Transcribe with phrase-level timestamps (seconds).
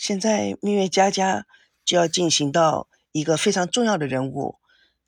[0.00, 1.44] 现在蜜月佳佳
[1.84, 4.56] 就要进行到一个非常重要的人物，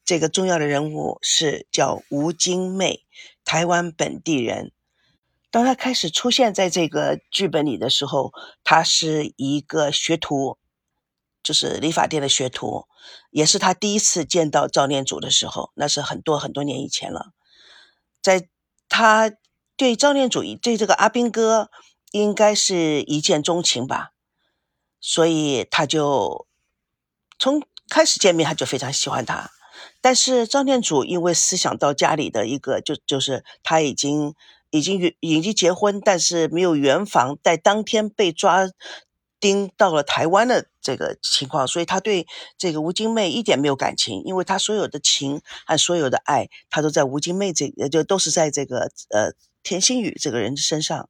[0.05, 3.07] 这个重要的人物是叫吴金妹，
[3.43, 4.71] 台湾本地人。
[5.51, 10.59] 当她开始出现在这个剧本里的时候，她是一个学徒，
[11.43, 12.85] 就是理发店的学徒，
[13.31, 17.33] 也是他第一次见到赵念祖的时候，那是很多很多年以前了。
[18.21, 18.47] 在
[18.91, 19.33] 他
[19.75, 21.71] 对赵念祖对这个阿兵哥
[22.11, 24.11] 应该是一见钟情吧。
[25.05, 26.47] 所以他就
[27.39, 27.61] 从
[27.91, 29.51] 开始见面他就非常喜欢他，
[30.01, 34.35] 但是赵念祖因为思想到家里的一个就就是他已经
[34.71, 38.71] 已经已经结婚，但是没有圆房，在当天被抓
[39.41, 49.33] 盯到了台湾的这个情况，所以他对这个吴金妹一点没有感情，因为他所有的情和所有的爱，他都在吴金妹这就都是在这个呃
[49.65, 51.09] 田心雨这个人身上。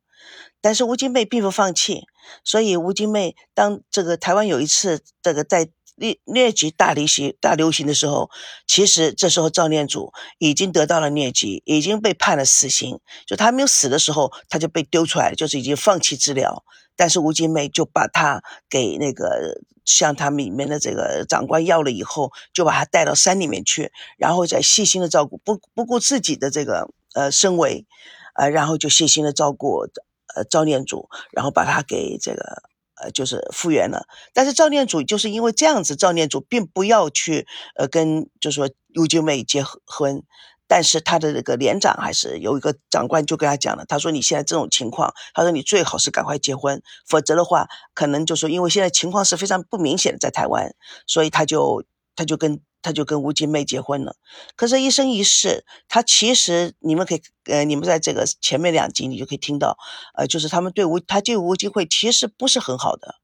[0.60, 2.04] 但是吴金妹并不放弃，
[2.44, 5.68] 所以吴金妹当这个台湾有一次这个在
[5.98, 8.30] 疟疟疾大流行大流行的时候，
[8.66, 12.98] 其实这时候赵念祖已经得到了疟疾，已经被判了死刑。
[13.26, 16.64] 就他没有死的时候，他就被丢出来，就是已经放弃治疗。
[16.96, 27.86] 但是吴金妹就把他给那个向他们里面的这个长官要了以后，就把他带到山里面去，然后再细心的照顾，不不顾自己的这个呃身为，
[28.34, 29.86] 呃，然后就细心的照顾。
[30.34, 32.62] 呃，赵念祖，然后把他给这个
[33.00, 34.06] 呃，就是复原了。
[34.32, 40.22] 但是赵念祖就是因为这样子，赵念祖并不要去呃跟，就是说陆金妹结婚。
[40.68, 50.74] 但是他的这个连长还是有一个长官就跟他讲了，他说你现在这种情况，他说你最好是赶快结婚，否则的话，可能就说因为现在情况是非常不明显的在台湾，
[51.06, 51.84] 所以他就
[52.16, 52.60] 他就跟。
[52.82, 54.16] 他就跟吴金妹结婚了，
[54.56, 59.78] 可是，一生一世，他其实你们可以，呃，你们在这个前面两集，你就可以听到，
[60.14, 63.14] 呃，就是他们对吴，他对吴金惠其实不是很好的，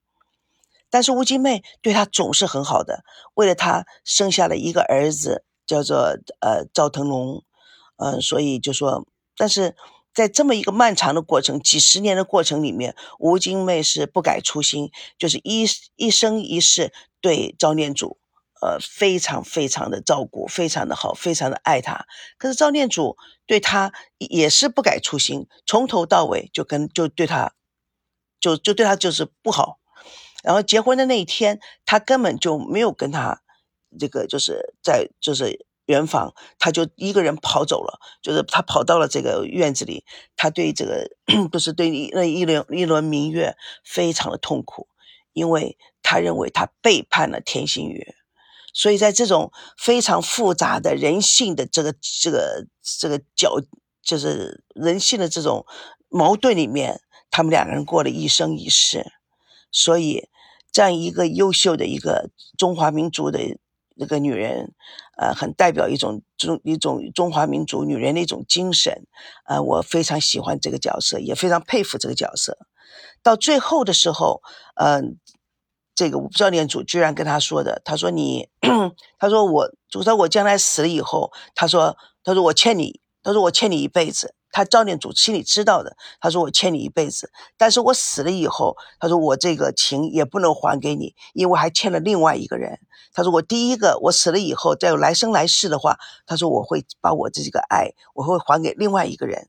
[0.89, 3.03] 但是吴金妹对他总是很好的，
[3.35, 7.43] 为了他生下了一个儿子，叫做呃赵腾龙，
[7.97, 9.75] 嗯，所以就说，但是
[10.15, 18.19] 在这么一个漫长的过程，几十年的过程里面，吴金妹是不改初心，就是一一生一世对赵念祖。
[18.61, 22.07] 呃，非常非常的照顾，非常的好，非常的爱他。
[22.39, 27.53] 可是赵念祖对他也是不改初心，从头到尾就跟就对他，
[28.41, 29.79] 就就对他就是不好。
[30.43, 33.43] 然后结婚的那一天，他根本就没有跟他
[33.99, 40.05] 这个就是在就是圆房，他就一个人跑走了，就是他跑到了这个院子里，
[40.37, 41.09] 他对这个
[41.51, 44.89] 不是对那一轮一轮明月非常的痛苦，
[45.33, 48.15] 因为他认为他背叛了田心月。
[48.75, 52.67] 所以在这种非常复杂的人性的这个这个
[53.01, 53.57] 这个角，
[54.03, 55.67] 就是人性的这种
[56.09, 59.05] 矛盾里面，他们两个人过了一生一世。
[59.73, 60.29] 所以，
[60.71, 63.41] 这样一个优秀的一个中华民族的
[63.97, 64.73] 那个女人，
[65.17, 69.07] 呃，很代表一种中一种中华民族女人的一种精神。
[69.47, 72.59] 呃，我非常喜欢这个角色，也非常佩服这个角色。
[73.23, 74.41] 到最后的时候，
[74.77, 75.19] 嗯。
[75.99, 78.49] 这个教练组居然跟他说的，他说你，
[79.19, 84.37] 他说我，就说我将来死了以后，他说，他说我欠你，他说我欠你一辈子。
[84.53, 92.79] 他教练组心里知道的，他说我欠你一辈子，但是我死了以后，他说我这个情也不能还给你，因为还欠了另外一个人。
[93.13, 99.49] 他说我第一个，我死了以后再有来生来世的话，他说我会把我这个爱，我会还给另外一个人。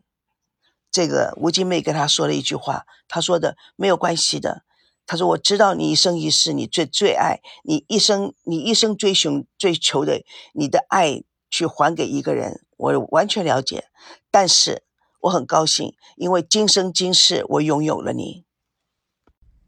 [0.91, 4.63] 这个吴金妹跟他说了一句话，他说的没有关系的。
[5.11, 10.21] 他说：“我知道你一生一世，你最最爱你一生，你一生追寻追求的
[10.53, 13.85] 你的爱，去还给一个人，我完全了解。
[14.29, 14.83] 但是
[15.21, 18.45] 我很高兴，因为今生今世我拥有了你。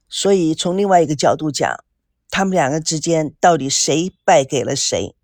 [0.07, 1.83] 所以从另外一个角度讲，
[2.29, 5.15] 他们两个之间到底谁败给了谁？